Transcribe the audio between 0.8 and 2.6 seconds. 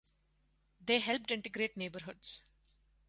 They helped integrate neighborhoods.